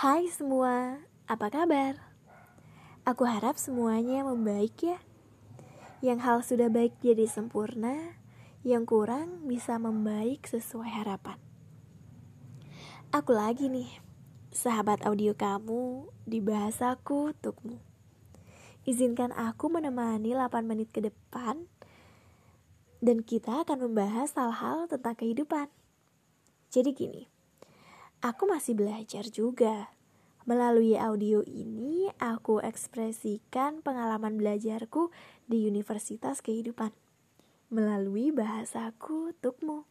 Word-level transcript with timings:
Hai 0.00 0.32
semua, 0.32 0.96
apa 1.28 1.52
kabar? 1.52 1.92
Aku 3.04 3.28
harap 3.28 3.60
semuanya 3.60 4.24
membaik 4.24 4.80
ya. 4.80 4.96
Yang 6.00 6.18
hal 6.24 6.38
sudah 6.40 6.68
baik 6.72 6.96
jadi 7.04 7.28
sempurna, 7.28 8.16
yang 8.64 8.88
kurang 8.88 9.44
bisa 9.44 9.76
membaik 9.76 10.48
sesuai 10.48 10.88
harapan. 10.88 11.36
Aku 13.12 13.36
lagi 13.36 13.68
nih, 13.68 13.92
sahabat 14.48 15.04
audio 15.04 15.36
kamu 15.36 16.08
di 16.24 16.40
bahasaku 16.40 17.36
untukmu. 17.36 17.76
Izinkan 18.88 19.36
aku 19.36 19.68
menemani 19.68 20.32
8 20.32 20.64
menit 20.64 20.96
ke 20.96 21.04
depan 21.04 21.68
dan 23.04 23.20
kita 23.20 23.68
akan 23.68 23.84
membahas 23.84 24.32
hal-hal 24.32 24.88
tentang 24.88 25.12
kehidupan. 25.12 25.68
Jadi 26.72 26.88
gini, 26.96 27.22
aku 28.20 28.44
masih 28.44 28.76
belajar 28.76 29.24
juga. 29.32 29.92
Melalui 30.48 30.96
audio 30.96 31.44
ini, 31.44 32.08
aku 32.16 32.60
ekspresikan 32.60 33.84
pengalaman 33.84 34.40
belajarku 34.40 35.12
di 35.48 35.68
Universitas 35.68 36.40
Kehidupan. 36.40 36.92
Melalui 37.72 38.32
bahasaku 38.32 39.36
untukmu. 39.36 39.84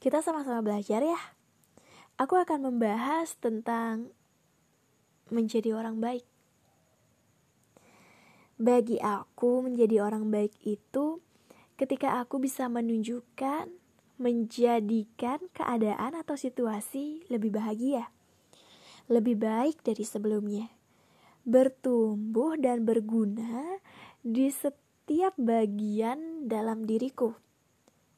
Kita 0.00 0.24
sama-sama 0.24 0.64
belajar 0.64 1.04
ya. 1.04 1.20
Aku 2.16 2.36
akan 2.36 2.68
membahas 2.72 3.36
tentang 3.36 4.12
menjadi 5.32 5.76
orang 5.76 6.00
baik. 6.00 6.24
Bagi 8.60 9.00
aku, 9.00 9.64
menjadi 9.64 10.04
orang 10.04 10.28
baik 10.28 10.52
itu 10.68 11.24
ketika 11.80 12.20
aku 12.20 12.36
bisa 12.44 12.68
menunjukkan 12.68 13.72
menjadikan 14.20 15.40
keadaan 15.56 16.12
atau 16.12 16.36
situasi 16.36 17.24
lebih 17.32 17.56
bahagia, 17.56 18.12
lebih 19.08 19.40
baik 19.40 19.80
dari 19.80 20.04
sebelumnya, 20.04 20.68
bertumbuh 21.48 22.60
dan 22.60 22.84
berguna 22.84 23.80
di 24.20 24.52
setiap 24.52 25.32
bagian 25.40 26.44
dalam 26.44 26.84
diriku, 26.84 27.32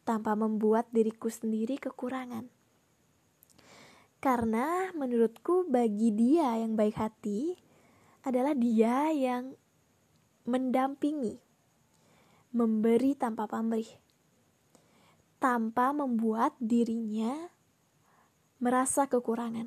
tanpa 0.02 0.34
membuat 0.34 0.90
diriku 0.90 1.30
sendiri 1.30 1.78
kekurangan. 1.78 2.50
Karena 4.18 4.90
menurutku, 4.98 5.70
bagi 5.70 6.10
dia 6.10 6.58
yang 6.58 6.74
baik 6.74 6.98
hati 6.98 7.55
adalah 8.27 8.58
dia 8.58 9.14
yang 9.14 9.55
mendampingi, 10.50 11.38
memberi 12.50 13.14
tanpa 13.14 13.46
pamrih 13.46 14.02
tanpa 15.42 15.90
membuat 15.90 16.54
dirinya 16.62 17.50
merasa 18.62 19.10
kekurangan. 19.10 19.66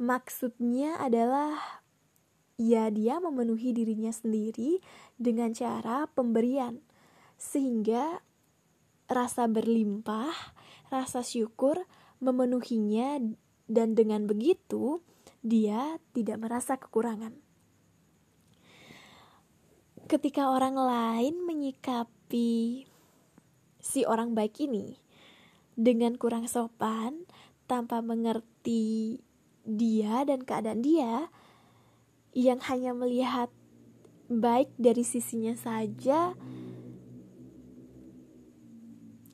Maksudnya 0.00 0.96
adalah 0.96 1.84
ya 2.56 2.88
dia 2.88 3.20
memenuhi 3.20 3.76
dirinya 3.76 4.08
sendiri 4.08 4.80
dengan 5.20 5.52
cara 5.52 6.08
pemberian 6.08 6.80
sehingga 7.36 8.24
rasa 9.12 9.44
berlimpah, 9.44 10.32
rasa 10.88 11.20
syukur 11.20 11.84
memenuhinya 12.24 13.20
dan 13.68 13.92
dengan 13.92 14.24
begitu 14.24 15.04
dia 15.44 16.00
tidak 16.16 16.40
merasa 16.40 16.80
kekurangan. 16.80 17.36
Ketika 20.08 20.48
orang 20.48 20.80
lain 20.80 21.44
menyikapi 21.44 22.88
si 23.86 24.02
orang 24.02 24.34
baik 24.34 24.58
ini. 24.66 24.98
Dengan 25.78 26.18
kurang 26.18 26.50
sopan 26.50 27.22
tanpa 27.70 28.02
mengerti 28.02 29.22
dia 29.62 30.26
dan 30.26 30.42
keadaan 30.42 30.82
dia 30.82 31.30
yang 32.34 32.58
hanya 32.66 32.90
melihat 32.90 33.54
baik 34.26 34.74
dari 34.74 35.06
sisinya 35.06 35.54
saja 35.54 36.34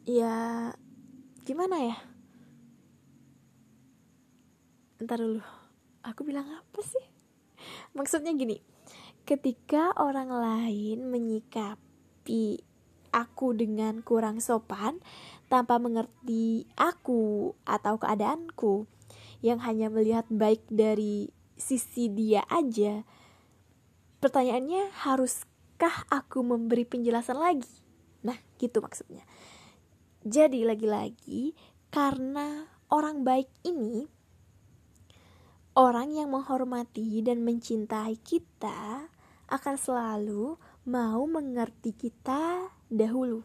ya 0.04 0.36
gimana 1.48 1.76
ya? 1.80 1.96
Ntar 5.00 5.16
dulu 5.16 5.40
aku 6.04 6.20
bilang 6.28 6.44
apa 6.52 6.80
sih? 6.84 7.06
Maksudnya 7.96 8.36
gini 8.36 8.60
ketika 9.22 9.94
orang 10.02 10.34
lain 10.34 11.06
menyikapi 11.06 12.71
aku 13.12 13.52
dengan 13.52 14.00
kurang 14.00 14.40
sopan 14.40 14.98
tanpa 15.52 15.76
mengerti 15.76 16.64
aku 16.74 17.52
atau 17.68 18.00
keadaanku 18.00 18.88
yang 19.44 19.60
hanya 19.62 19.92
melihat 19.92 20.24
baik 20.32 20.64
dari 20.72 21.28
sisi 21.54 22.08
dia 22.08 22.42
aja. 22.48 23.04
Pertanyaannya, 24.18 24.90
haruskah 25.06 26.08
aku 26.08 26.40
memberi 26.42 26.88
penjelasan 26.88 27.36
lagi? 27.36 27.70
Nah, 28.24 28.38
gitu 28.56 28.80
maksudnya. 28.80 29.26
Jadi 30.22 30.62
lagi-lagi 30.62 31.52
karena 31.90 32.70
orang 32.88 33.26
baik 33.26 33.50
ini 33.66 34.06
orang 35.74 36.12
yang 36.12 36.30
menghormati 36.30 37.24
dan 37.24 37.42
mencintai 37.42 38.20
kita 38.20 39.08
akan 39.48 39.76
selalu 39.76 40.56
mau 40.86 41.24
mengerti 41.26 41.96
kita 41.96 42.68
dahulu. 42.92 43.42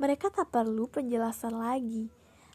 Mereka 0.00 0.32
tak 0.32 0.54
perlu 0.54 0.86
penjelasan 0.88 1.58
lagi. 1.58 2.08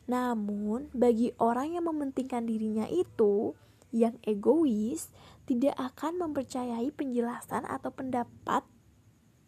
Namun, 0.09 0.89
bagi 0.93 1.33
orang 1.37 1.77
yang 1.77 1.85
mementingkan 1.85 2.45
dirinya 2.45 2.89
itu, 2.89 3.53
yang 3.93 4.17
egois, 4.25 5.13
tidak 5.45 5.77
akan 5.77 6.25
mempercayai 6.25 6.89
penjelasan 6.93 7.65
atau 7.69 7.93
pendapat 7.93 8.65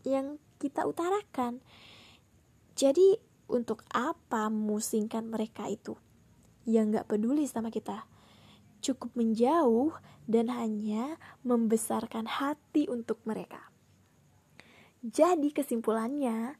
yang 0.05 0.37
kita 0.61 0.85
utarakan. 0.85 1.61
Jadi, 2.77 3.17
untuk 3.49 3.81
apa 3.89 4.51
memusingkan 4.51 5.25
mereka 5.25 5.65
itu? 5.65 5.97
Yang 6.67 7.01
gak 7.01 7.07
peduli 7.15 7.47
sama 7.49 7.71
kita. 7.73 8.05
Cukup 8.83 9.15
menjauh 9.17 9.95
dan 10.29 10.51
hanya 10.53 11.17
membesarkan 11.41 12.27
hati 12.27 12.85
untuk 12.91 13.17
mereka. 13.25 13.71
Jadi 15.05 15.53
kesimpulannya, 15.53 16.57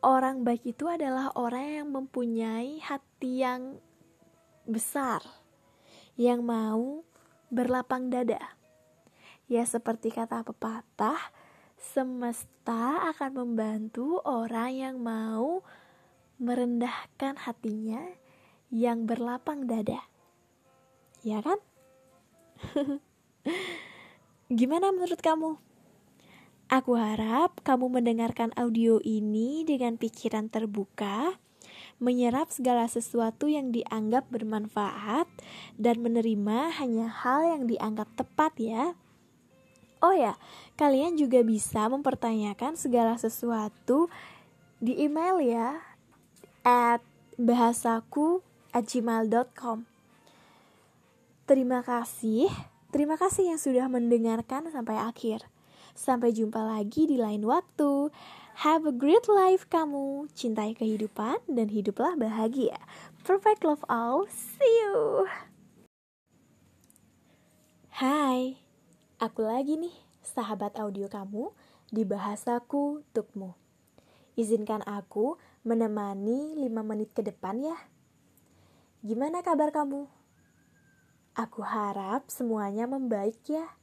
orang 0.00 0.44
baik 0.44 0.64
itu 0.76 0.88
adalah 0.88 1.28
orang 1.36 1.84
yang 1.84 1.88
mempunyai 1.92 2.80
hati 2.80 3.44
yang 3.44 3.76
besar, 4.64 5.20
yang 6.16 6.40
mau 6.40 7.04
berlapang 7.52 8.08
dada. 8.08 8.40
Ya 9.44 9.68
seperti 9.68 10.08
kata 10.08 10.40
pepatah, 10.40 11.20
semesta 11.76 13.12
akan 13.12 13.44
membantu 13.44 14.24
orang 14.24 14.72
yang 14.72 14.96
mau 15.04 15.60
merendahkan 16.40 17.36
hatinya 17.44 18.00
yang 18.72 19.04
berlapang 19.04 19.68
dada. 19.68 20.00
Ya 21.20 21.44
kan? 21.44 21.60
Gimana 24.48 24.92
menurut 24.92 25.20
kamu? 25.20 25.63
Aku 26.72 26.96
harap 26.96 27.60
kamu 27.60 28.00
mendengarkan 28.00 28.48
audio 28.56 28.96
ini 29.04 29.68
dengan 29.68 30.00
pikiran 30.00 30.48
terbuka, 30.48 31.36
menyerap 32.00 32.48
segala 32.48 32.88
sesuatu 32.88 33.52
yang 33.52 33.68
dianggap 33.68 34.24
bermanfaat, 34.32 35.28
dan 35.76 36.00
menerima 36.00 36.72
hanya 36.80 37.12
hal 37.12 37.44
yang 37.44 37.62
dianggap 37.68 38.08
tepat, 38.16 38.56
ya. 38.56 38.96
Oh 40.00 40.16
ya, 40.16 40.40
kalian 40.80 41.20
juga 41.20 41.44
bisa 41.44 41.84
mempertanyakan 41.92 42.80
segala 42.80 43.20
sesuatu 43.20 44.08
di 44.80 45.04
email 45.04 45.44
ya, 45.44 45.84
at 46.64 47.04
bahasaku 47.36 48.40
at. 48.72 49.84
Terima 51.44 51.84
kasih, 51.84 52.48
terima 52.88 53.20
kasih 53.20 53.52
yang 53.52 53.60
sudah 53.60 53.84
mendengarkan 53.92 54.72
sampai 54.72 54.96
akhir. 54.96 55.53
Sampai 55.94 56.34
jumpa 56.34 56.58
lagi 56.58 57.06
di 57.06 57.14
lain 57.14 57.46
waktu. 57.46 58.10
Have 58.66 58.82
a 58.82 58.90
great 58.90 59.30
life 59.30 59.70
kamu. 59.70 60.26
Cintai 60.34 60.74
kehidupan 60.74 61.38
dan 61.46 61.70
hiduplah 61.70 62.18
bahagia. 62.18 62.82
Perfect 63.22 63.62
love 63.62 63.86
all. 63.86 64.26
See 64.26 64.74
you. 64.82 65.30
Hai, 67.94 68.58
aku 69.22 69.46
lagi 69.46 69.78
nih, 69.78 69.94
sahabat 70.18 70.74
audio 70.82 71.06
kamu 71.06 71.54
di 71.94 72.02
bahasaku 72.02 73.06
untukmu. 73.06 73.54
Izinkan 74.34 74.82
aku 74.82 75.38
menemani 75.62 76.58
5 76.58 76.74
menit 76.82 77.14
ke 77.14 77.22
depan 77.22 77.62
ya. 77.62 77.78
Gimana 79.06 79.46
kabar 79.46 79.70
kamu? 79.70 80.10
Aku 81.38 81.62
harap 81.62 82.26
semuanya 82.26 82.90
membaik 82.90 83.38
ya 83.46 83.78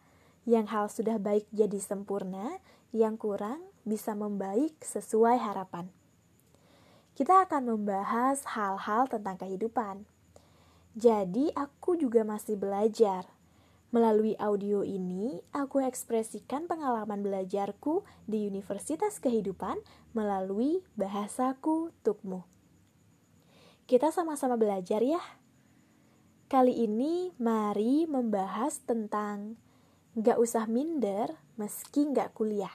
yang 0.45 0.65
hal 0.69 0.89
sudah 0.89 1.21
baik 1.21 1.45
jadi 1.53 1.77
sempurna, 1.77 2.57
yang 2.91 3.15
kurang 3.15 3.61
bisa 3.85 4.17
membaik 4.17 4.77
sesuai 4.81 5.37
harapan. 5.37 5.89
Kita 7.13 7.45
akan 7.45 7.75
membahas 7.75 8.43
hal-hal 8.55 9.05
tentang 9.11 9.37
kehidupan. 9.37 10.07
Jadi, 10.97 11.53
aku 11.55 11.95
juga 11.95 12.25
masih 12.25 12.59
belajar. 12.59 13.27
Melalui 13.91 14.39
audio 14.39 14.87
ini, 14.87 15.43
aku 15.51 15.83
ekspresikan 15.83 16.67
pengalaman 16.67 17.19
belajarku 17.19 18.07
di 18.23 18.47
Universitas 18.47 19.19
Kehidupan 19.19 19.83
melalui 20.15 20.79
bahasaku 20.95 21.91
Tukmu. 21.99 22.47
Kita 23.87 24.07
sama-sama 24.15 24.55
belajar 24.55 25.03
ya. 25.03 25.19
Kali 26.47 26.87
ini, 26.87 27.35
mari 27.35 28.07
membahas 28.07 28.79
tentang 28.83 29.59
gak 30.19 30.35
usah 30.43 30.67
minder 30.67 31.39
meski 31.55 32.11
gak 32.11 32.35
kuliah. 32.35 32.73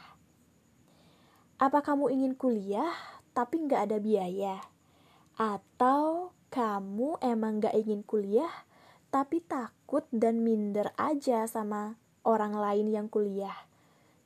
Apa 1.60 1.84
kamu 1.84 2.08
ingin 2.08 2.32
kuliah 2.32 2.96
tapi 3.36 3.68
gak 3.68 3.92
ada 3.92 3.98
biaya? 4.00 4.64
Atau 5.36 6.32
kamu 6.48 7.20
emang 7.20 7.60
gak 7.60 7.76
ingin 7.76 8.00
kuliah 8.00 8.52
tapi 9.12 9.44
takut 9.44 10.08
dan 10.08 10.40
minder 10.40 10.96
aja 10.96 11.44
sama 11.44 12.00
orang 12.24 12.56
lain 12.56 12.88
yang 12.88 13.08
kuliah. 13.12 13.68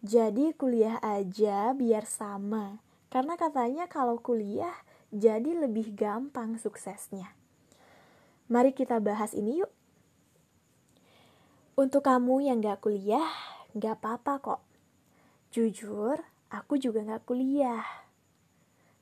Jadi 0.06 0.54
kuliah 0.54 1.02
aja 1.02 1.74
biar 1.74 2.06
sama. 2.06 2.78
Karena 3.10 3.34
katanya 3.34 3.90
kalau 3.90 4.22
kuliah 4.22 4.72
jadi 5.10 5.50
lebih 5.66 5.98
gampang 5.98 6.62
suksesnya. 6.62 7.34
Mari 8.46 8.70
kita 8.70 9.02
bahas 9.02 9.34
ini 9.34 9.62
yuk. 9.66 9.79
Untuk 11.80 12.04
kamu 12.04 12.44
yang 12.44 12.60
gak 12.60 12.84
kuliah, 12.84 13.32
gak 13.72 14.04
apa-apa 14.04 14.32
kok. 14.44 14.60
Jujur, 15.48 16.20
aku 16.52 16.76
juga 16.76 17.00
gak 17.08 17.24
kuliah. 17.24 18.04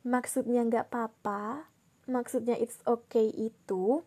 Maksudnya 0.06 0.62
gak 0.62 0.86
apa-apa, 0.86 1.66
maksudnya 2.06 2.54
it's 2.54 2.78
okay 2.86 3.34
itu 3.34 4.06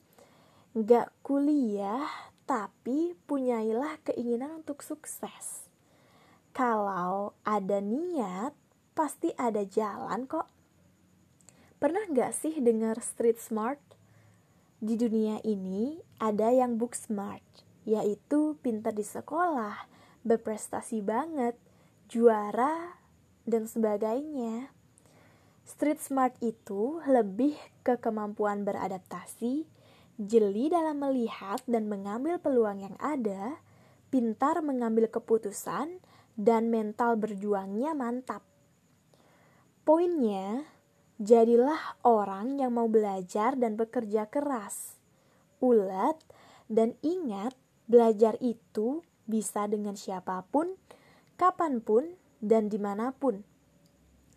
Gak 0.71 1.11
kuliah, 1.19 2.07
tapi 2.47 3.11
punyailah 3.27 3.99
keinginan 4.07 4.63
untuk 4.63 4.79
sukses. 4.87 5.67
Kalau 6.55 7.35
ada 7.43 7.83
niat, 7.83 8.55
pasti 8.95 9.35
ada 9.35 9.67
jalan 9.67 10.31
kok. 10.31 10.47
Pernah 11.75 12.07
gak 12.07 12.31
sih 12.31 12.55
dengar 12.63 13.03
street 13.03 13.35
smart? 13.35 13.83
Di 14.79 14.95
dunia 14.95 15.43
ini 15.43 15.99
ada 16.23 16.55
yang 16.55 16.79
book 16.79 16.95
smart, 16.95 17.43
yaitu 17.85 18.57
pintar 18.61 18.93
di 18.93 19.05
sekolah, 19.05 19.89
berprestasi 20.21 21.01
banget, 21.01 21.57
juara, 22.11 23.01
dan 23.45 23.65
sebagainya. 23.65 24.69
Street 25.65 26.01
smart 26.01 26.35
itu 26.43 27.01
lebih 27.07 27.55
ke 27.81 27.97
kemampuan 27.97 28.67
beradaptasi, 28.67 29.65
jeli 30.21 30.69
dalam 30.69 31.01
melihat 31.01 31.61
dan 31.65 31.89
mengambil 31.89 32.37
peluang 32.37 32.85
yang 32.85 32.97
ada, 33.01 33.61
pintar 34.13 34.61
mengambil 34.61 35.09
keputusan, 35.09 36.01
dan 36.35 36.73
mental 36.73 37.17
berjuangnya 37.19 37.93
mantap. 37.93 38.41
Poinnya, 39.81 40.65
jadilah 41.21 42.01
orang 42.01 42.57
yang 42.57 42.73
mau 42.73 42.89
belajar 42.89 43.53
dan 43.57 43.77
bekerja 43.77 44.29
keras, 44.29 44.97
ulet, 45.61 46.17
dan 46.71 46.97
ingat 47.05 47.53
belajar 47.91 48.39
itu 48.39 49.03
bisa 49.27 49.67
dengan 49.67 49.99
siapa 49.99 50.47
pun, 50.47 50.79
kapan 51.35 51.83
pun, 51.83 52.07
dan 52.39 52.71
di 52.71 52.79
mana 52.79 53.11
pun. 53.11 53.43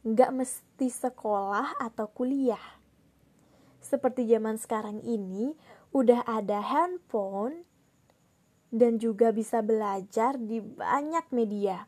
Gak 0.03 0.35
mesti 0.35 0.91
sekolah 0.91 1.79
atau 1.79 2.11
kuliah 2.11 2.83
seperti 3.85 4.25
zaman 4.25 4.57
sekarang 4.57 5.05
ini 5.05 5.53
udah 5.93 6.25
ada 6.25 6.65
handphone 6.65 7.69
dan 8.73 8.97
juga 8.97 9.31
bisa 9.31 9.61
belajar 9.61 10.41
di 10.41 10.59
banyak 10.59 11.29
media 11.31 11.85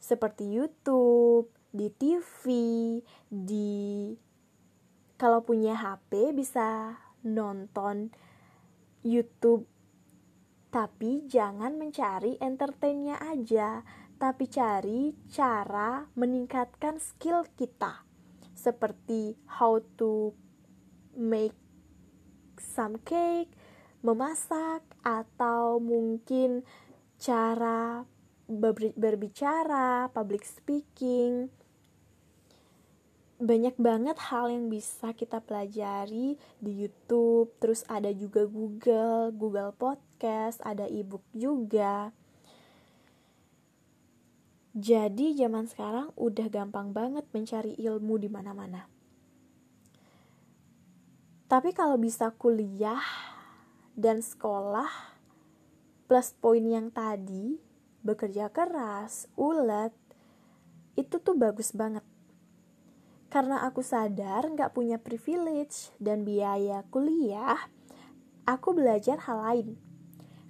seperti 0.00 0.56
YouTube, 0.56 1.52
di 1.68 1.92
TV, 1.92 2.42
di 3.28 4.10
kalau 5.20 5.44
punya 5.44 5.76
HP 5.76 6.32
bisa 6.32 6.96
nonton 7.22 8.08
YouTube 9.04 9.68
tapi 10.68 11.24
jangan 11.24 11.80
mencari 11.80 12.36
entertainnya 12.44 13.16
aja, 13.24 13.80
tapi 14.20 14.50
cari 14.50 15.16
cara 15.32 16.04
meningkatkan 16.12 17.00
skill 17.00 17.48
kita. 17.56 18.04
Seperti 18.52 19.38
how 19.48 19.80
to 19.96 20.36
make 21.16 21.56
some 22.60 23.00
cake, 23.00 23.48
memasak, 24.04 24.84
atau 25.00 25.80
mungkin 25.80 26.66
cara 27.16 28.04
berbicara, 28.98 30.12
public 30.12 30.44
speaking. 30.44 31.48
Banyak 33.38 33.78
banget 33.78 34.18
hal 34.18 34.50
yang 34.50 34.66
bisa 34.66 35.14
kita 35.14 35.38
pelajari 35.38 36.34
di 36.58 36.72
YouTube, 36.82 37.54
terus 37.62 37.86
ada 37.86 38.10
juga 38.10 38.42
Google, 38.50 39.30
Google 39.30 39.70
Podcast, 39.78 40.07
ada 40.66 40.90
ebook 40.90 41.22
juga. 41.30 42.10
Jadi 44.78 45.34
zaman 45.34 45.66
sekarang 45.66 46.14
udah 46.14 46.46
gampang 46.46 46.94
banget 46.94 47.26
mencari 47.34 47.74
ilmu 47.78 48.14
di 48.20 48.30
mana-mana. 48.30 48.86
Tapi 51.48 51.72
kalau 51.72 51.96
bisa 51.96 52.30
kuliah 52.36 53.00
dan 53.96 54.20
sekolah 54.20 55.16
plus 56.06 56.36
poin 56.36 56.60
yang 56.60 56.92
tadi, 56.92 57.56
bekerja 58.04 58.52
keras, 58.52 59.26
ulet, 59.34 59.90
itu 60.94 61.16
tuh 61.18 61.34
bagus 61.34 61.72
banget. 61.72 62.04
Karena 63.32 63.64
aku 63.64 63.80
sadar 63.80 64.48
nggak 64.48 64.76
punya 64.76 65.00
privilege 65.00 65.92
dan 65.96 66.24
biaya 66.24 66.84
kuliah, 66.92 67.56
aku 68.44 68.76
belajar 68.76 69.20
hal 69.24 69.38
lain. 69.40 69.87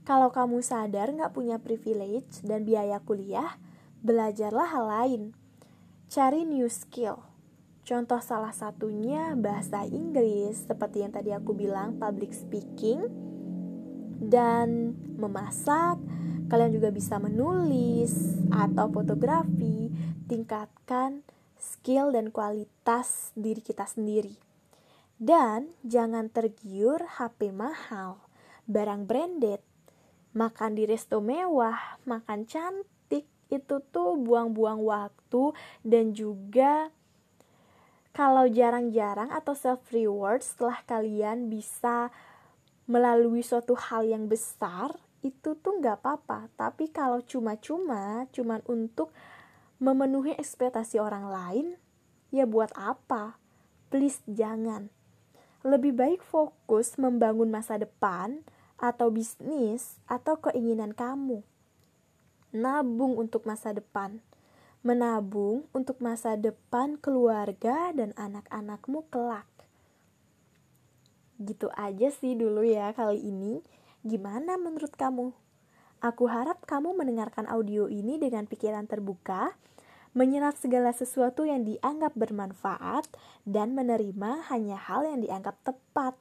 Kalau 0.09 0.33
kamu 0.33 0.65
sadar 0.65 1.13
nggak 1.13 1.37
punya 1.37 1.61
privilege 1.61 2.41
dan 2.41 2.65
biaya 2.65 2.97
kuliah, 3.05 3.61
belajarlah 4.01 4.73
hal 4.73 4.89
lain. 4.89 5.23
Cari 6.09 6.49
new 6.49 6.65
skill 6.73 7.29
Contoh 7.89 8.21
salah 8.21 8.53
satunya 8.53 9.33
bahasa 9.33 9.81
Inggris, 9.89 10.69
seperti 10.69 11.01
yang 11.01 11.09
tadi 11.09 11.33
aku 11.33 11.57
bilang, 11.57 11.97
public 11.97 12.37
speaking 12.37 13.01
dan 14.21 14.93
memasak. 15.17 15.97
Kalian 16.53 16.77
juga 16.77 16.93
bisa 16.93 17.17
menulis 17.17 18.13
atau 18.53 18.93
fotografi, 18.93 19.89
tingkatkan 20.29 21.25
skill 21.57 22.13
dan 22.13 22.29
kualitas 22.29 23.33
diri 23.33 23.65
kita 23.65 23.89
sendiri. 23.89 24.37
Dan 25.17 25.73
jangan 25.81 26.29
tergiur 26.29 27.09
HP 27.09 27.57
mahal, 27.57 28.21
barang 28.69 29.09
branded, 29.09 29.65
makan 30.37 30.77
di 30.77 30.85
resto 30.85 31.21
mewah, 31.23 32.01
makan 32.05 32.45
cantik, 32.45 33.29
itu 33.49 33.77
tuh 33.93 34.17
buang-buang 34.21 34.85
waktu 34.85 35.57
dan 35.81 36.13
juga 36.13 36.93
kalau 38.13 38.51
jarang-jarang 38.51 39.31
atau 39.31 39.55
self 39.55 39.81
reward 39.95 40.43
setelah 40.43 40.83
kalian 40.85 41.49
bisa 41.49 42.11
melalui 42.89 43.45
suatu 43.45 43.77
hal 43.77 44.05
yang 44.05 44.27
besar 44.27 44.97
itu 45.23 45.55
tuh 45.59 45.79
nggak 45.79 46.03
apa-apa. 46.03 46.51
Tapi 46.57 46.91
kalau 46.91 47.23
cuma-cuma 47.23 48.27
cuman 48.35 48.65
untuk 48.67 49.15
memenuhi 49.79 50.35
ekspektasi 50.35 50.99
orang 50.99 51.31
lain 51.31 51.67
ya 52.35 52.43
buat 52.49 52.75
apa? 52.75 53.39
Please 53.89 54.21
jangan. 54.27 54.91
Lebih 55.63 55.95
baik 55.95 56.21
fokus 56.23 56.99
membangun 56.99 57.51
masa 57.51 57.79
depan 57.79 58.43
atau 58.79 59.11
bisnis 59.11 59.99
atau 60.07 60.39
keinginan 60.39 60.95
kamu 60.95 61.43
nabung 62.55 63.19
untuk 63.21 63.45
masa 63.45 63.77
depan 63.77 64.23
menabung 64.87 65.67
untuk 65.75 65.99
masa 65.99 66.39
depan 66.39 66.95
keluarga 67.03 67.91
dan 67.91 68.15
anak-anakmu 68.15 69.11
kelak. 69.11 69.47
Gitu 71.39 71.71
aja 71.75 72.09
sih 72.15 72.39
dulu 72.39 72.63
ya 72.63 72.95
kali 72.95 73.19
ini. 73.19 73.63
Gimana 74.07 74.55
menurut 74.55 74.95
kamu? 74.95 75.35
Aku 75.99 76.31
harap 76.31 76.63
kamu 76.63 76.95
mendengarkan 76.95 77.51
audio 77.51 77.91
ini 77.91 78.23
dengan 78.23 78.47
pikiran 78.47 78.87
terbuka, 78.87 79.59
menyerap 80.15 80.55
segala 80.55 80.95
sesuatu 80.95 81.43
yang 81.43 81.67
dianggap 81.67 82.15
bermanfaat, 82.15 83.11
dan 83.43 83.75
menerima 83.75 84.47
hanya 84.47 84.79
hal 84.79 85.03
yang 85.11 85.19
dianggap 85.27 85.59
tepat. 85.67 86.15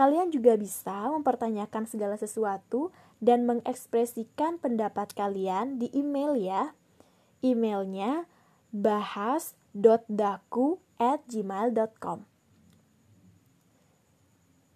Kalian 0.00 0.32
juga 0.32 0.56
bisa 0.56 1.12
mempertanyakan 1.12 1.84
segala 1.84 2.16
sesuatu 2.16 2.88
dan 3.20 3.44
mengekspresikan 3.44 4.56
pendapat 4.56 5.12
kalian 5.12 5.76
di 5.76 5.92
email 5.92 6.40
ya 6.40 6.72
Emailnya 7.44 8.24
bahas.daku 8.72 10.80
at 10.96 11.20
gmail.com 11.28 12.24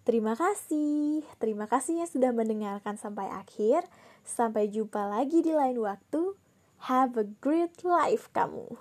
Terima 0.04 0.36
kasih, 0.36 1.24
terima 1.40 1.64
kasih 1.64 2.04
yang 2.04 2.10
sudah 2.12 2.36
mendengarkan 2.36 3.00
sampai 3.00 3.24
akhir. 3.32 3.88
Sampai 4.20 4.68
jumpa 4.68 5.08
lagi 5.08 5.40
di 5.40 5.56
lain 5.56 5.80
waktu. 5.80 6.36
Have 6.92 7.16
a 7.16 7.24
great 7.40 7.80
life 7.80 8.28
kamu. 8.36 8.76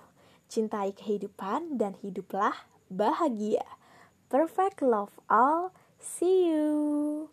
Cintai 0.52 0.92
kehidupan 0.92 1.80
dan 1.80 1.96
hiduplah 2.04 2.68
bahagia. 2.92 3.64
Perfect 4.28 4.84
love 4.84 5.16
all. 5.32 5.72
See 6.04 6.52
you. 6.52 7.32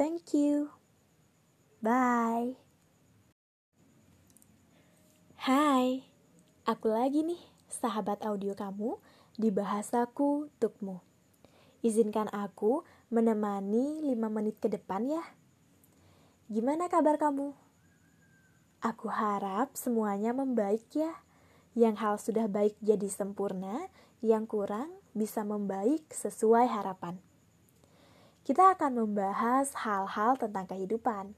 Thank 0.00 0.32
you. 0.32 0.72
Bye. 1.84 2.56
Hai, 5.36 6.00
aku 6.64 6.88
lagi 6.88 7.28
nih, 7.28 7.36
sahabat 7.68 8.24
audio 8.24 8.56
kamu 8.56 8.96
di 9.36 9.52
bahasaku 9.52 10.48
untukmu. 10.48 11.04
Izinkan 11.84 12.32
aku 12.32 12.88
menemani 13.12 14.00
5 14.00 14.16
menit 14.32 14.56
ke 14.64 14.72
depan 14.72 15.04
ya. 15.04 15.24
Gimana 16.48 16.88
kabar 16.88 17.20
kamu? 17.20 17.52
Aku 18.80 19.12
harap 19.12 19.76
semuanya 19.76 20.32
membaik 20.32 20.88
ya. 20.96 21.20
Yang 21.76 21.94
hal 22.00 22.14
sudah 22.16 22.46
baik 22.48 22.80
jadi 22.80 23.12
sempurna, 23.12 23.92
yang 24.24 24.48
kurang 24.48 24.88
bisa 25.12 25.44
membaik 25.44 26.08
sesuai 26.16 26.64
harapan. 26.64 27.27
Kita 28.48 28.72
akan 28.72 29.04
membahas 29.04 29.76
hal-hal 29.84 30.40
tentang 30.40 30.64
kehidupan. 30.64 31.36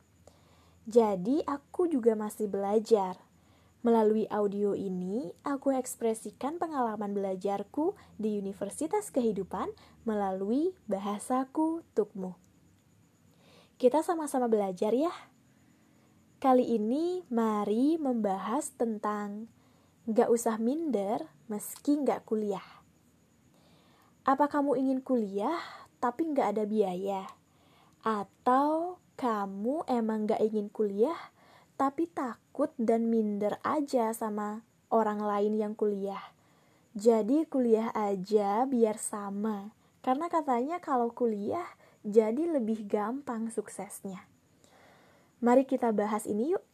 Jadi 0.87 1.43
aku 1.43 1.91
juga 1.91 2.15
masih 2.15 2.47
belajar 2.47 3.19
Melalui 3.81 4.29
audio 4.29 4.77
ini, 4.77 5.33
aku 5.41 5.73
ekspresikan 5.73 6.61
pengalaman 6.61 7.17
belajarku 7.17 7.97
di 8.21 8.37
Universitas 8.37 9.09
Kehidupan 9.09 9.73
melalui 10.05 10.77
bahasaku 10.85 11.81
tukmu. 11.97 12.37
Kita 13.81 14.05
sama-sama 14.05 14.53
belajar 14.53 14.93
ya. 14.93 15.09
Kali 16.45 16.77
ini 16.77 17.25
mari 17.33 17.97
membahas 17.97 18.69
tentang 18.77 19.49
gak 20.05 20.29
usah 20.29 20.61
minder 20.61 21.25
meski 21.49 22.05
gak 22.05 22.29
kuliah. 22.29 22.85
Apa 24.29 24.45
kamu 24.53 24.77
ingin 24.77 25.01
kuliah 25.01 25.57
tapi 26.01 26.33
gak 26.33 26.57
ada 26.57 26.65
biaya? 26.65 27.29
Atau 28.01 28.97
kamu 29.21 29.85
emang 29.85 30.25
gak 30.25 30.41
ingin 30.41 30.73
kuliah 30.73 31.17
tapi 31.77 32.09
takut 32.09 32.73
dan 32.77 33.09
minder 33.09 33.57
aja 33.65 34.13
sama 34.13 34.65
orang 34.93 35.21
lain 35.21 35.57
yang 35.57 35.73
kuliah. 35.73 36.21
Jadi 36.93 37.49
kuliah 37.49 37.89
aja 37.95 38.69
biar 38.69 39.01
sama. 39.01 39.73
Karena 40.01 40.29
katanya 40.33 40.77
kalau 40.81 41.13
kuliah 41.13 41.65
jadi 42.05 42.49
lebih 42.49 42.89
gampang 42.89 43.53
suksesnya. 43.53 44.25
Mari 45.41 45.65
kita 45.65 45.93
bahas 45.93 46.29
ini 46.29 46.53
yuk. 46.53 46.65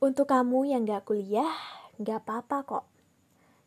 Untuk 0.00 0.32
kamu 0.32 0.72
yang 0.72 0.88
gak 0.88 1.04
kuliah, 1.04 1.52
gak 2.00 2.24
apa-apa 2.24 2.58
kok. 2.64 2.86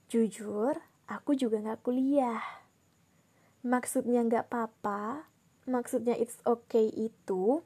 Jujur, 0.10 0.78
aku 1.06 1.38
juga 1.38 1.62
gak 1.62 1.86
kuliah. 1.86 2.65
Maksudnya 3.66 4.22
gak 4.30 4.54
apa-apa, 4.54 5.26
maksudnya 5.66 6.14
it's 6.14 6.38
okay 6.46 6.94
itu, 6.94 7.66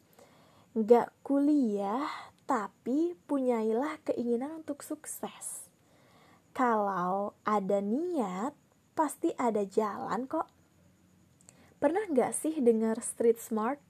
Gak 0.77 1.12
kuliah, 1.27 2.08
tapi 2.48 3.20
punyailah 3.27 4.00
keinginan 4.08 4.63
untuk 4.63 4.79
sukses. 4.79 5.68
Kalau 6.56 7.36
ada 7.44 7.84
niat, 7.84 8.56
pasti 8.96 9.36
ada 9.36 9.68
jalan 9.68 10.24
kok. 10.24 10.48
Pernah 11.84 12.08
gak 12.15 12.32
sih 12.32 12.63
dengar 12.63 13.03
street 13.03 13.44
smart? 13.44 13.84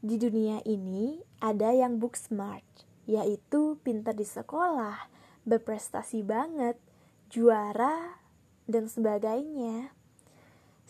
Di 0.00 0.16
dunia 0.16 0.64
ini 0.64 1.20
ada 1.44 1.68
yang 1.68 2.00
book 2.00 2.16
smart, 2.16 2.64
yaitu 3.04 3.76
pintar 3.84 4.16
di 4.16 4.24
sekolah, 4.24 5.10
berprestasi 5.44 6.24
banget, 6.24 6.80
juara, 7.28 8.24
dan 8.64 8.88
sebagainya. 8.88 9.99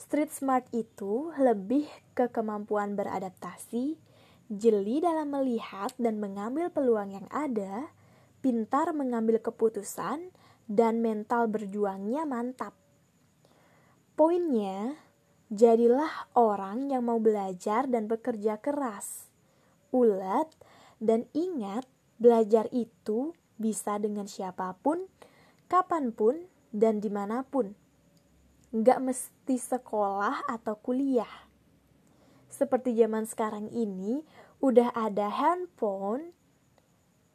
Street 0.00 0.33
smart 0.33 0.64
itu 0.73 1.28
lebih 1.37 1.85
ke 2.16 2.33
kemampuan 2.33 2.97
beradaptasi, 2.97 4.00
jeli 4.49 4.97
dalam 5.04 5.28
melihat 5.28 5.92
dan 6.00 6.16
mengambil 6.16 6.73
peluang 6.73 7.12
yang 7.12 7.28
ada, 7.28 7.92
pintar 8.40 8.97
mengambil 8.97 9.45
keputusan, 9.45 10.33
dan 10.64 11.04
mental 11.04 11.52
berjuangnya 11.52 12.25
mantap. 12.25 12.73
Poinnya, 14.16 14.97
jadilah 15.52 16.33
orang 16.33 16.88
yang 16.88 17.04
mau 17.04 17.21
belajar 17.21 17.85
dan 17.85 18.09
bekerja 18.09 18.57
keras, 18.57 19.28
ulet, 19.92 20.49
dan 20.97 21.28
ingat 21.37 21.85
belajar 22.16 22.73
itu 22.73 23.37
bisa 23.61 24.00
dengan 24.00 24.25
siapa 24.25 24.73
pun, 24.80 25.04
kapan 25.69 26.09
pun, 26.09 26.49
dan 26.73 27.04
di 27.04 27.12
mana 27.12 27.45
pun. 27.45 27.80
Gak 28.71 29.03
mesti 29.03 29.57
sekolah 29.59 30.47
atau 30.47 30.79
kuliah. 30.79 31.50
Seperti 32.47 32.95
zaman 32.95 33.27
sekarang 33.27 33.67
ini 33.71 34.23
udah 34.62 34.95
ada 34.95 35.27
handphone 35.27 36.35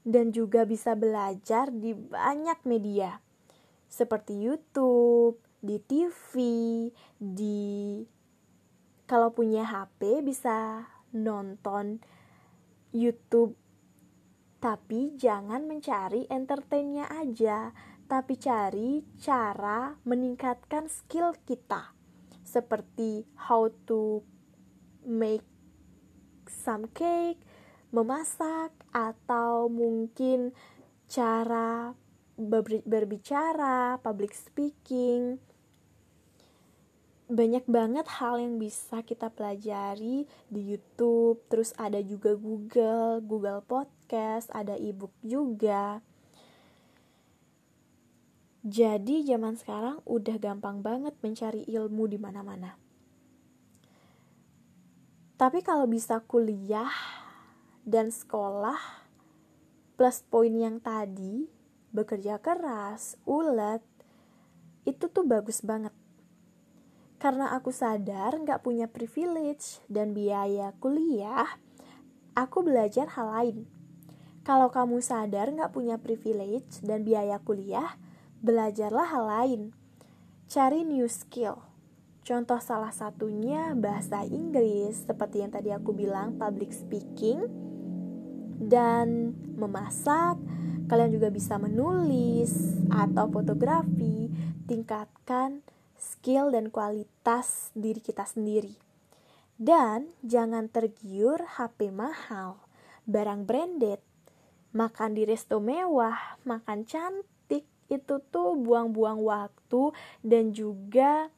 dan 0.05 0.29
juga 0.31 0.63
bisa 0.63 0.95
belajar 0.95 1.73
di 1.75 1.91
banyak 1.91 2.63
media. 2.63 3.19
Seperti 3.89 4.37
YouTube, 4.37 5.41
di 5.59 5.81
TV, 5.81 6.31
di 7.17 7.99
kalau 9.09 9.33
punya 9.33 9.65
HP 9.65 10.21
bisa 10.21 10.85
nonton 11.11 11.99
YouTube. 12.93 13.57
Tapi 14.61 15.13
jangan 15.17 15.65
mencari 15.67 16.25
entertainnya 16.29 17.05
aja, 17.11 17.69
tapi 18.05 18.37
cari 18.37 19.01
cara 19.17 19.97
meningkatkan 20.05 20.85
skill 20.85 21.33
kita. 21.45 21.93
Seperti 22.45 23.25
how 23.49 23.73
to 23.89 24.21
make 25.05 25.45
some 26.45 26.85
cake, 26.93 27.41
memasak, 27.89 28.69
atau 28.93 29.65
mungkin 29.69 30.53
cara 31.09 31.97
berbicara, 32.85 33.97
public 34.01 34.37
speaking. 34.37 35.41
Banyak 37.25 37.65
banget 37.65 38.05
hal 38.21 38.37
yang 38.37 38.61
bisa 38.61 39.01
kita 39.01 39.33
pelajari 39.33 40.29
di 40.45 40.61
YouTube, 40.61 41.41
terus 41.49 41.73
ada 41.73 41.97
juga 42.05 42.37
Google, 42.37 43.17
Google 43.25 43.65
Podcast, 43.65 44.53
ada 44.53 44.77
ebook 44.77 45.13
juga. 45.25 46.05
Jadi 48.65 49.21
zaman 49.21 49.53
sekarang 49.53 50.01
udah 50.09 50.41
gampang 50.41 50.81
banget 50.81 51.13
mencari 51.21 51.69
ilmu 51.69 52.09
di 52.09 52.17
mana-mana. 52.17 52.73
Tapi 55.37 55.61
kalau 55.61 55.85
bisa 55.85 56.17
kuliah 56.25 56.89
dan 57.85 58.09
sekolah 58.09 59.05
plus 59.93 60.25
poin 60.25 60.49
yang 60.49 60.81
tadi, 60.81 61.45
bekerja 61.93 62.41
keras, 62.41 63.21
ulet, 63.29 63.85
itu 64.89 65.13
tuh 65.13 65.29
bagus 65.29 65.61
banget. 65.61 65.93
Karena 67.21 67.53
aku 67.53 67.69
sadar 67.69 68.33
nggak 68.33 68.65
punya 68.65 68.89
privilege 68.89 69.77
dan 69.85 70.17
biaya 70.17 70.73
kuliah, 70.81 71.61
aku 72.33 72.65
belajar 72.65 73.13
hal 73.13 73.29
lain. 73.29 73.57
Kalau 74.41 74.73
kamu 74.73 75.05
sadar 75.05 75.53
nggak 75.53 75.69
punya 75.69 76.01
privilege 76.01 76.81
dan 76.81 77.05
biaya 77.05 77.37
kuliah, 77.45 77.93
belajarlah 78.45 79.09
hal 79.09 79.25
lain. 79.25 79.61
Cari 80.45 80.85
new 80.85 81.09
skill 81.09 81.65
Contoh 82.25 82.57
salah 82.57 82.89
satunya 82.89 83.77
bahasa 83.77 84.25
Inggris, 84.25 85.05
seperti 85.05 85.45
yang 85.45 85.53
tadi 85.53 85.69
aku 85.69 85.93
bilang, 85.93 86.41
public 86.41 86.73
speaking 86.73 87.45
dan 88.57 89.37
memasak. 89.53 90.33
Kalian 90.89 91.13
juga 91.13 91.29
bisa 91.29 91.61
menulis 91.61 92.81
atau 92.89 93.29
fotografi, 93.29 94.33
tingkatkan 94.65 95.61
skill 96.01 96.49
dan 96.49 96.73
kualitas 96.73 97.69
diri 97.77 98.01
kita 98.01 98.25
sendiri. 98.25 98.73
Dan 99.53 100.09
jangan 100.25 100.65
tergiur 100.73 101.45
HP 101.61 101.93
mahal, 101.93 102.57
barang 103.05 103.45
branded, 103.45 104.01
makan 104.73 105.13
di 105.13 105.29
resto 105.29 105.61
mewah, 105.61 106.41
makan 106.41 106.89
cantik, 106.89 107.69
itu 107.91 108.17
tuh 108.33 108.57
buang-buang 108.57 109.21
waktu 109.21 109.93
dan 110.25 110.51
juga 110.51 111.29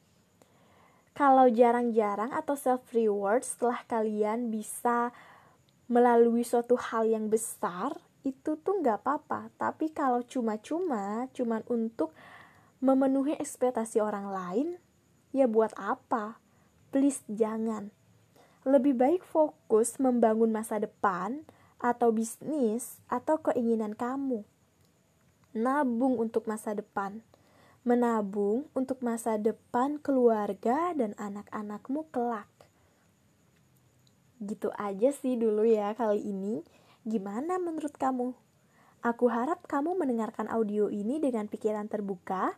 kalau 1.18 1.50
jarang-jarang 1.50 2.30
atau 2.32 2.54
self 2.54 2.86
reward 2.94 3.44
setelah 3.44 3.82
kalian 3.90 4.54
bisa 4.54 5.12
melalui 5.92 6.46
suatu 6.46 6.78
hal 6.78 7.08
yang 7.08 7.28
besar 7.28 7.96
itu 8.24 8.60
tuh 8.60 8.80
nggak 8.84 9.04
apa-apa 9.04 9.52
tapi 9.56 9.92
kalau 9.92 10.24
cuma-cuma 10.24 11.32
cuman 11.32 11.64
untuk 11.72 12.12
memenuhi 12.84 13.36
ekspektasi 13.40 14.04
orang 14.04 14.30
lain 14.30 14.68
ya 15.32 15.48
buat 15.48 15.72
apa 15.80 16.40
please 16.92 17.24
jangan. 17.30 17.92
Lebih 18.68 19.00
baik 19.00 19.22
fokus 19.24 19.96
membangun 20.02 20.52
masa 20.52 20.82
depan 20.82 21.48
atau 21.80 22.12
bisnis 22.12 23.00
atau 23.08 23.40
keinginan 23.40 23.96
kamu. 23.96 24.44
Nabung 25.58 26.22
untuk 26.22 26.46
masa 26.46 26.78
depan. 26.78 27.26
Menabung 27.82 28.70
untuk 28.78 29.02
masa 29.02 29.42
depan 29.42 29.98
keluarga 29.98 30.94
dan 30.94 31.18
anak-anakmu 31.18 32.06
kelak. 32.14 32.46
Gitu 34.38 34.70
aja 34.78 35.10
sih 35.10 35.34
dulu 35.34 35.66
ya 35.66 35.98
kali 35.98 36.22
ini. 36.22 36.62
Gimana 37.10 37.58
menurut 37.58 37.98
kamu? 37.98 38.38
Aku 39.02 39.34
harap 39.34 39.66
kamu 39.66 39.98
mendengarkan 39.98 40.46
audio 40.46 40.94
ini 40.94 41.18
dengan 41.18 41.50
pikiran 41.50 41.90
terbuka 41.90 42.54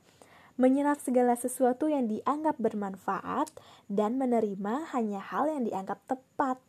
menyerap 0.60 1.00
segala 1.00 1.40
sesuatu 1.40 1.88
yang 1.88 2.12
dianggap 2.12 2.60
bermanfaat, 2.60 3.48
dan 3.88 4.20
menerima 4.20 4.92
hanya 4.92 5.24
hal 5.24 5.48
yang 5.48 5.64
dianggap 5.64 6.04
tepat. 6.04 6.60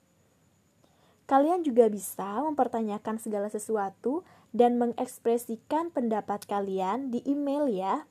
Kalian 1.27 1.67
juga 1.67 1.91
bisa 1.91 2.39
mempertanyakan 2.47 3.19
segala 3.19 3.51
sesuatu 3.51 4.23
dan 4.51 4.79
mengekspresikan 4.79 5.91
pendapat 5.95 6.47
kalian 6.47 7.11
di 7.15 7.23
email 7.27 7.71
ya. 7.71 8.07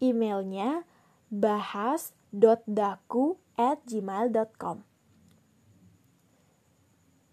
Emailnya 0.00 0.84
bahas.daku 1.32 3.24
at 3.56 3.80
gmail.com 3.88 4.84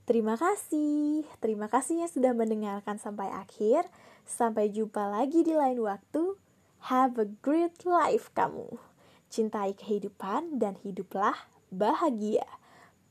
Terima 0.04 0.36
kasih, 0.36 1.24
terima 1.40 1.72
kasih 1.72 2.04
yang 2.04 2.12
sudah 2.12 2.36
mendengarkan 2.36 3.00
sampai 3.00 3.32
akhir. 3.32 3.88
Sampai 4.28 4.68
jumpa 4.68 5.08
lagi 5.08 5.48
di 5.48 5.56
lain 5.56 5.80
waktu. 5.80 6.36
Have 6.92 7.16
a 7.16 7.28
great 7.40 7.88
life 7.88 8.28
kamu. 8.36 8.76
Cintai 9.32 9.72
kehidupan 9.72 10.60
dan 10.60 10.76
hiduplah 10.84 11.48
bahagia. 11.72 12.44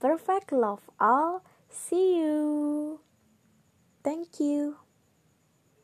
Perfect 0.04 0.52
love 0.52 0.84
all. 1.00 1.40
See 1.72 2.20
you. 2.20 3.00
Thank 4.04 4.36
you. 4.36 4.81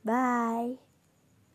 Bye. 0.08 0.78